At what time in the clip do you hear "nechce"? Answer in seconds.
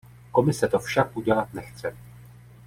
1.53-1.95